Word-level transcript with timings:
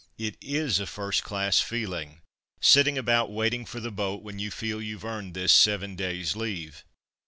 it 0.17 0.35
is 0.41 0.79
a 0.79 0.87
first 0.87 1.23
class 1.23 1.59
feeling: 1.59 2.21
sitting 2.59 2.97
about 2.97 3.31
waiting 3.31 3.67
for 3.67 3.79
the 3.79 3.91
boat 3.91 4.23
when 4.23 4.39
you 4.39 4.49
feel 4.49 4.81
you've 4.81 5.05
earned 5.05 5.35
this 5.35 5.51
seven 5.53 5.95
days' 5.95 6.35
leave. 6.35 6.83